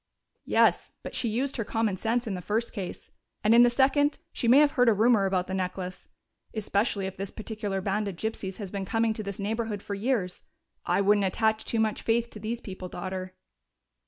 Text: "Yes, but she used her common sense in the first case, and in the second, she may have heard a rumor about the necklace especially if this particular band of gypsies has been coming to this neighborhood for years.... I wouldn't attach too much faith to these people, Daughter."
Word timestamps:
"Yes, 0.47 0.93
but 1.03 1.13
she 1.13 1.29
used 1.29 1.57
her 1.57 1.63
common 1.63 1.95
sense 1.95 2.25
in 2.25 2.33
the 2.33 2.41
first 2.41 2.73
case, 2.73 3.11
and 3.43 3.53
in 3.53 3.61
the 3.61 3.69
second, 3.69 4.17
she 4.33 4.47
may 4.47 4.57
have 4.57 4.71
heard 4.71 4.89
a 4.89 4.95
rumor 4.95 5.27
about 5.27 5.45
the 5.45 5.53
necklace 5.53 6.07
especially 6.55 7.05
if 7.05 7.17
this 7.17 7.29
particular 7.29 7.81
band 7.81 8.07
of 8.07 8.15
gypsies 8.15 8.57
has 8.57 8.71
been 8.71 8.83
coming 8.83 9.13
to 9.13 9.21
this 9.21 9.37
neighborhood 9.39 9.83
for 9.83 9.93
years.... 9.93 10.41
I 10.87 11.01
wouldn't 11.01 11.27
attach 11.27 11.65
too 11.65 11.79
much 11.79 12.01
faith 12.01 12.31
to 12.31 12.39
these 12.39 12.59
people, 12.61 12.89
Daughter." 12.89 13.35